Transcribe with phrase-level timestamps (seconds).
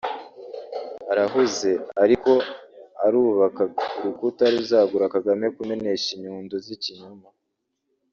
[1.11, 1.71] Arahuze
[2.03, 2.33] ariho
[3.05, 3.63] arubaka
[3.97, 7.27] urukuta ruzagora Kagame kumenesha inyundo z’ikinyoma